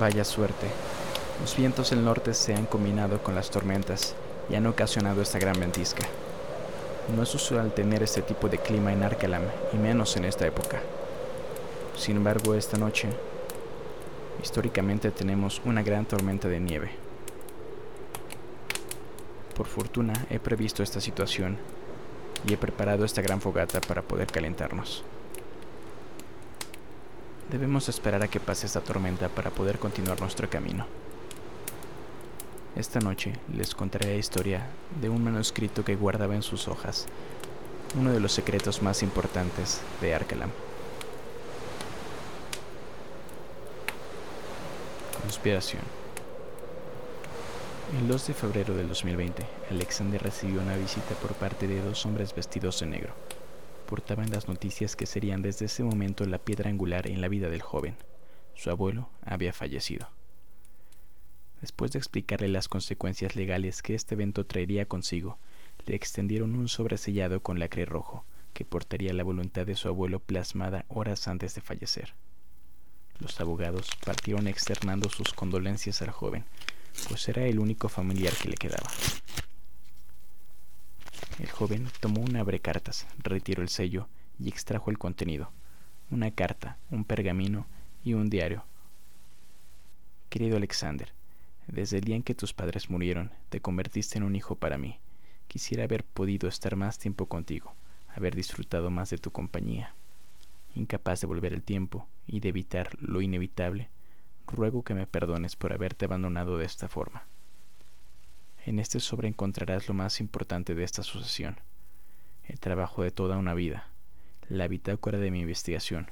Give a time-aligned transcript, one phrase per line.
[0.00, 0.66] Vaya suerte.
[1.42, 4.14] Los vientos del norte se han combinado con las tormentas
[4.48, 6.04] y han ocasionado esta gran ventisca.
[7.14, 9.42] No es usual tener este tipo de clima en Arcalam,
[9.74, 10.80] y menos en esta época.
[11.98, 13.08] Sin embargo, esta noche,
[14.42, 16.92] históricamente tenemos una gran tormenta de nieve.
[19.54, 21.58] Por fortuna he previsto esta situación
[22.48, 25.04] y he preparado esta gran fogata para poder calentarnos.
[27.50, 30.86] Debemos esperar a que pase esta tormenta para poder continuar nuestro camino.
[32.76, 34.68] Esta noche les contaré la historia
[35.00, 37.06] de un manuscrito que guardaba en sus hojas
[37.98, 40.50] uno de los secretos más importantes de Arcalam.
[45.22, 45.82] Conspiración.
[47.98, 52.32] El 2 de febrero del 2020, Alexander recibió una visita por parte de dos hombres
[52.32, 53.12] vestidos de negro.
[53.90, 57.60] Portaban las noticias que serían desde ese momento la piedra angular en la vida del
[57.60, 57.96] joven.
[58.54, 60.08] Su abuelo había fallecido.
[61.60, 65.38] Después de explicarle las consecuencias legales que este evento traería consigo,
[65.86, 68.24] le extendieron un sobresellado con lacre rojo
[68.54, 72.14] que portaría la voluntad de su abuelo plasmada horas antes de fallecer.
[73.18, 76.44] Los abogados partieron externando sus condolencias al joven,
[77.08, 78.88] pues era el único familiar que le quedaba.
[81.40, 85.50] El joven tomó un abrecartas, retiró el sello y extrajo el contenido,
[86.10, 87.66] una carta, un pergamino
[88.04, 88.62] y un diario.
[90.28, 91.14] Querido Alexander,
[91.66, 94.98] desde el día en que tus padres murieron, te convertiste en un hijo para mí.
[95.48, 97.72] Quisiera haber podido estar más tiempo contigo,
[98.14, 99.94] haber disfrutado más de tu compañía.
[100.74, 103.88] Incapaz de volver el tiempo y de evitar lo inevitable,
[104.46, 107.24] ruego que me perdones por haberte abandonado de esta forma.
[108.70, 111.56] En este sobre encontrarás lo más importante de esta sucesión,
[112.44, 113.88] el trabajo de toda una vida,
[114.48, 116.08] la bitácora de mi investigación,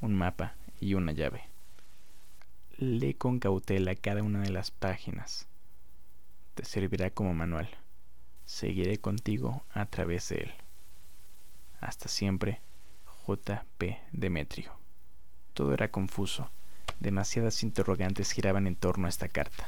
[0.00, 1.42] un mapa y una llave.
[2.78, 5.48] Lee con cautela cada una de las páginas.
[6.54, 7.68] Te servirá como manual.
[8.46, 10.52] Seguiré contigo a través de él.
[11.78, 12.62] Hasta siempre,
[13.04, 14.00] J.P.
[14.12, 14.72] Demetrio.
[15.52, 16.50] Todo era confuso.
[17.00, 19.66] Demasiadas interrogantes giraban en torno a esta carta.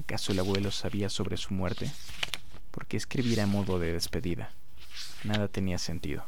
[0.00, 1.90] ¿Acaso el abuelo sabía sobre su muerte?
[2.70, 4.50] ¿Por qué escribir a modo de despedida?
[5.24, 6.24] Nada tenía sentido.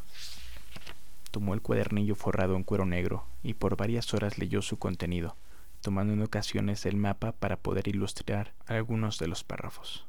[1.30, 5.36] Tomó el cuadernillo forrado en cuero negro y por varias horas leyó su contenido
[5.80, 10.04] tomando en ocasiones el mapa para poder ilustrar algunos de los párrafos.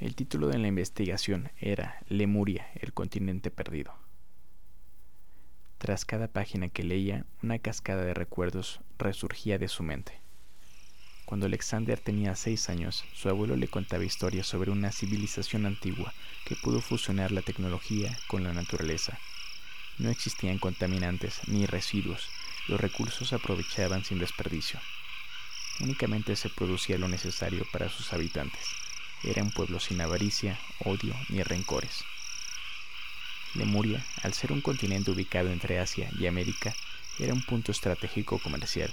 [0.00, 3.94] El título de la investigación era Lemuria, el continente perdido.
[5.78, 10.21] Tras cada página que leía, una cascada de recuerdos resurgía de su mente.
[11.32, 16.12] Cuando Alexander tenía seis años, su abuelo le contaba historias sobre una civilización antigua
[16.44, 19.18] que pudo fusionar la tecnología con la naturaleza.
[19.96, 22.28] No existían contaminantes ni residuos,
[22.68, 24.78] los recursos se aprovechaban sin desperdicio.
[25.80, 28.66] Únicamente se producía lo necesario para sus habitantes.
[29.24, 32.04] Era un pueblo sin avaricia, odio ni rencores.
[33.54, 36.74] Lemuria, al ser un continente ubicado entre Asia y América,
[37.18, 38.92] era un punto estratégico comercial,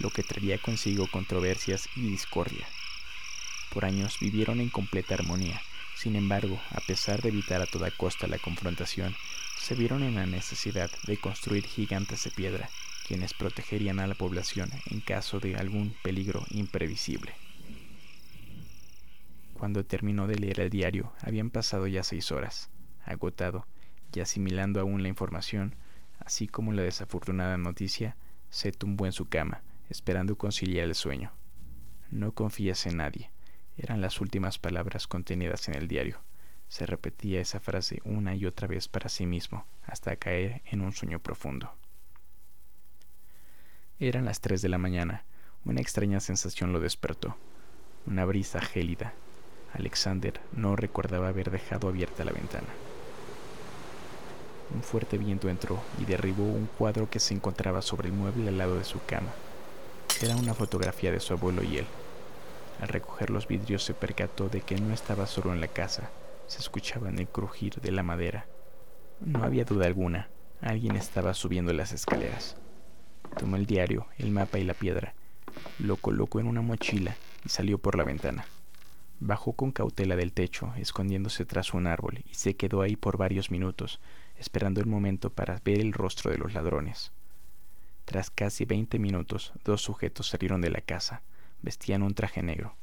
[0.00, 2.66] lo que traería consigo controversias y discordia.
[3.72, 5.60] Por años vivieron en completa armonía,
[5.96, 9.14] sin embargo, a pesar de evitar a toda costa la confrontación,
[9.58, 12.70] se vieron en la necesidad de construir gigantes de piedra
[13.10, 17.34] quienes protegerían a la población en caso de algún peligro imprevisible.
[19.54, 22.70] Cuando terminó de leer el diario, habían pasado ya seis horas.
[23.04, 23.66] Agotado
[24.14, 25.74] y asimilando aún la información,
[26.20, 28.16] así como la desafortunada noticia,
[28.48, 29.60] se tumbó en su cama,
[29.90, 31.32] esperando conciliar el sueño.
[32.10, 33.30] No confías en nadie,
[33.76, 36.20] eran las últimas palabras contenidas en el diario.
[36.68, 40.92] Se repetía esa frase una y otra vez para sí mismo, hasta caer en un
[40.92, 41.72] sueño profundo.
[43.98, 45.24] Eran las tres de la mañana.
[45.64, 47.36] Una extraña sensación lo despertó.
[48.06, 49.14] Una brisa gélida.
[49.72, 52.68] Alexander no recordaba haber dejado abierta la ventana.
[54.74, 58.58] Un fuerte viento entró y derribó un cuadro que se encontraba sobre el mueble al
[58.58, 59.32] lado de su cama.
[60.22, 61.86] Era una fotografía de su abuelo y él.
[62.80, 66.10] Al recoger los vidrios se percató de que no estaba solo en la casa.
[66.46, 68.46] Se escuchaba el crujir de la madera.
[69.20, 70.28] No había duda alguna.
[70.60, 72.58] Alguien estaba subiendo las escaleras.
[73.38, 75.14] Tomó el diario, el mapa y la piedra.
[75.78, 78.44] Lo colocó en una mochila y salió por la ventana.
[79.20, 83.50] Bajó con cautela del techo, escondiéndose tras un árbol, y se quedó ahí por varios
[83.50, 84.00] minutos,
[84.36, 87.12] esperando el momento para ver el rostro de los ladrones.
[88.10, 91.22] Tras casi veinte minutos, dos sujetos salieron de la casa.
[91.62, 92.74] Vestían un traje negro.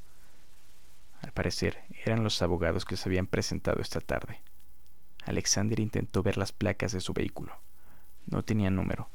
[1.22, 4.40] Al parecer, eran los abogados que se habían presentado esta tarde.
[5.26, 7.60] Alexander intentó ver las placas de su vehículo.
[8.26, 9.10] No tenían número,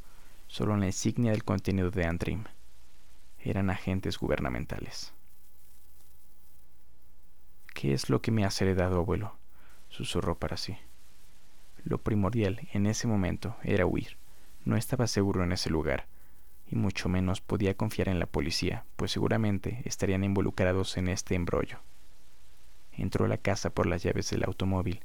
[0.49, 2.45] solo la insignia del contenido de Antrim.
[3.39, 5.15] eran agentes gubernamentales.
[7.73, 9.39] ¿Qué es lo que me has heredado, abuelo?
[9.89, 10.77] susurró para sí.
[11.85, 14.21] Lo primordial en ese momento era huir.
[14.65, 16.07] No estaba seguro en ese lugar,
[16.67, 21.81] y mucho menos podía confiar en la policía, pues seguramente estarían involucrados en este embrollo.
[22.93, 25.01] Entró a la casa por las llaves del automóvil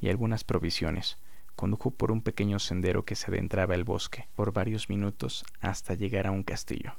[0.00, 1.18] y algunas provisiones.
[1.56, 6.26] Condujo por un pequeño sendero que se adentraba al bosque por varios minutos hasta llegar
[6.26, 6.94] a un castillo.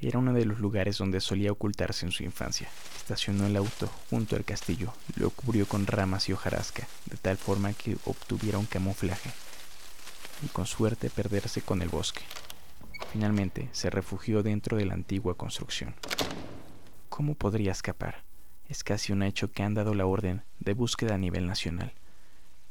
[0.00, 2.68] Era uno de los lugares donde solía ocultarse en su infancia.
[2.96, 7.72] Estacionó el auto junto al castillo, lo cubrió con ramas y hojarasca, de tal forma
[7.72, 9.30] que obtuviera un camuflaje,
[10.42, 12.22] y con suerte perderse con el bosque.
[13.12, 15.94] Finalmente se refugió dentro de la antigua construcción.
[17.08, 18.22] ¿Cómo podría escapar?
[18.68, 21.92] Es casi un hecho que han dado la orden de búsqueda a nivel nacional.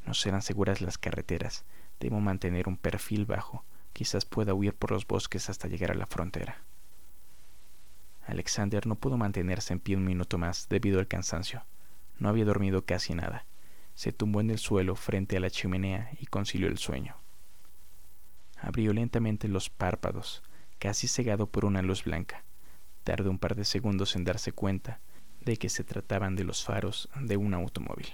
[0.05, 1.63] No serán seguras las carreteras.
[1.99, 3.63] Debo mantener un perfil bajo.
[3.93, 6.57] Quizás pueda huir por los bosques hasta llegar a la frontera.
[8.25, 11.63] Alexander no pudo mantenerse en pie un minuto más debido al cansancio.
[12.17, 13.45] No había dormido casi nada.
[13.93, 17.20] Se tumbó en el suelo frente a la chimenea y concilió el sueño.
[18.61, 20.43] Abrió lentamente los párpados,
[20.79, 22.43] casi cegado por una luz blanca.
[23.03, 24.99] Tardó un par de segundos en darse cuenta
[25.41, 28.07] de que se trataban de los faros de un automóvil.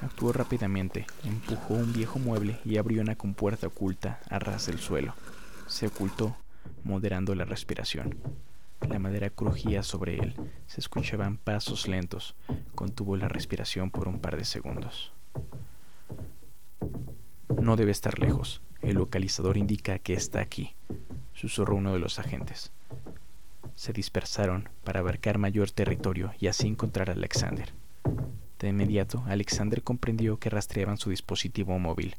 [0.00, 5.14] Actuó rápidamente, empujó un viejo mueble y abrió una compuerta oculta a ras del suelo.
[5.66, 6.36] Se ocultó,
[6.84, 8.18] moderando la respiración.
[8.88, 10.34] La madera crujía sobre él.
[10.66, 12.34] Se escuchaban pasos lentos.
[12.74, 15.12] Contuvo la respiración por un par de segundos.
[17.60, 18.62] No debe estar lejos.
[18.80, 20.74] El localizador indica que está aquí,
[21.34, 22.72] susurró uno de los agentes.
[23.74, 27.74] Se dispersaron para abarcar mayor territorio y así encontrar a Alexander.
[28.58, 32.16] De inmediato, Alexander comprendió que rastreaban su dispositivo móvil.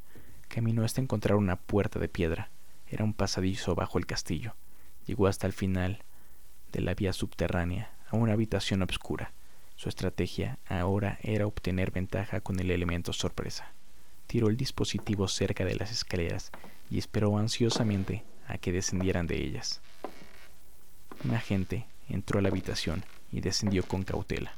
[0.47, 2.51] Caminó hasta encontrar una puerta de piedra.
[2.87, 4.55] Era un pasadizo bajo el castillo.
[5.07, 6.03] Llegó hasta el final
[6.71, 9.33] de la vía subterránea, a una habitación oscura.
[9.75, 13.73] Su estrategia ahora era obtener ventaja con el elemento sorpresa.
[14.31, 16.53] Tiró el dispositivo cerca de las escaleras
[16.89, 19.81] y esperó ansiosamente a que descendieran de ellas.
[21.25, 24.55] Un agente entró a la habitación y descendió con cautela.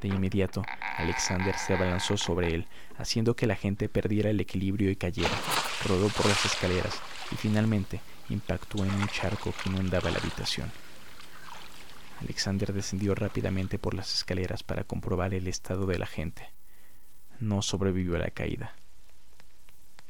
[0.00, 0.62] De inmediato,
[0.96, 2.66] Alexander se abalanzó sobre él,
[2.96, 5.38] haciendo que la gente perdiera el equilibrio y cayera.
[5.86, 6.98] Rodó por las escaleras
[7.30, 10.72] y finalmente impactó en un charco que inundaba la habitación.
[12.22, 16.48] Alexander descendió rápidamente por las escaleras para comprobar el estado de la gente.
[17.42, 18.72] No sobrevivió a la caída.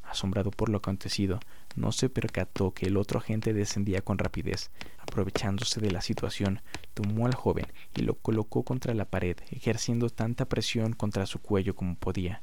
[0.03, 1.41] Asombrado por lo acontecido,
[1.77, 4.71] no se percató que el otro agente descendía con rapidez.
[4.99, 6.61] Aprovechándose de la situación,
[6.93, 7.65] tomó al joven
[7.97, 12.43] y lo colocó contra la pared, ejerciendo tanta presión contra su cuello como podía.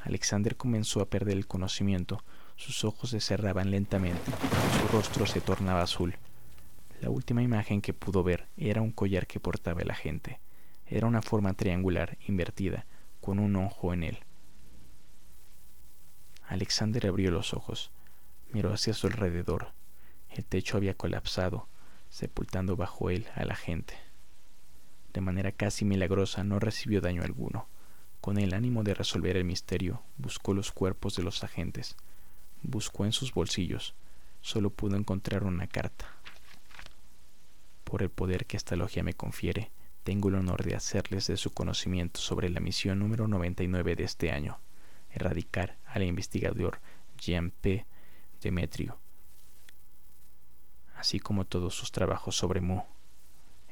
[0.00, 2.22] Alexander comenzó a perder el conocimiento,
[2.56, 4.30] sus ojos se cerraban lentamente,
[4.78, 6.14] su rostro se tornaba azul.
[7.00, 10.40] La última imagen que pudo ver era un collar que portaba el agente.
[10.86, 12.84] Era una forma triangular invertida,
[13.22, 14.25] con un ojo en él.
[16.48, 17.90] Alexander abrió los ojos,
[18.52, 19.72] miró hacia su alrededor.
[20.30, 21.66] El techo había colapsado,
[22.08, 23.94] sepultando bajo él a la gente.
[25.12, 27.66] De manera casi milagrosa no recibió daño alguno.
[28.20, 31.96] Con el ánimo de resolver el misterio, buscó los cuerpos de los agentes.
[32.62, 33.94] Buscó en sus bolsillos.
[34.40, 36.06] Solo pudo encontrar una carta.
[37.82, 39.70] Por el poder que esta logia me confiere,
[40.04, 44.30] tengo el honor de hacerles de su conocimiento sobre la misión número 99 de este
[44.30, 44.60] año
[45.16, 46.80] erradicar al investigador
[47.18, 47.86] Jean P.
[48.40, 48.98] Demetrio,
[50.94, 52.82] así como todos sus trabajos sobre Mu.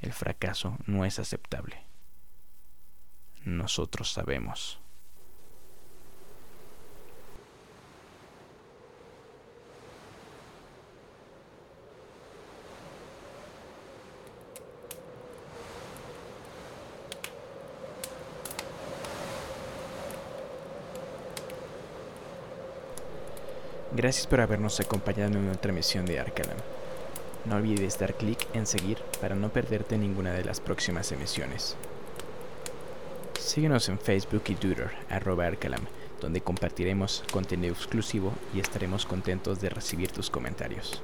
[0.00, 1.84] El fracaso no es aceptable.
[3.44, 4.80] Nosotros sabemos.
[23.96, 26.56] Gracias por habernos acompañado en nuestra misión de Arcalam.
[27.44, 31.76] No olvides dar clic en seguir para no perderte ninguna de las próximas emisiones.
[33.38, 35.82] Síguenos en Facebook y Twitter, arroba Arcalam,
[36.20, 41.00] donde compartiremos contenido exclusivo y estaremos contentos de recibir tus comentarios.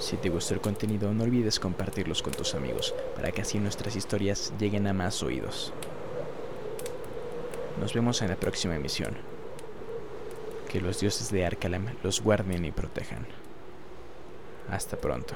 [0.00, 3.94] Si te gustó el contenido, no olvides compartirlos con tus amigos, para que así nuestras
[3.94, 5.72] historias lleguen a más oídos.
[7.78, 9.29] Nos vemos en la próxima emisión.
[10.70, 13.26] Que los dioses de Arcalam los guarden y protejan.
[14.70, 15.34] Hasta pronto.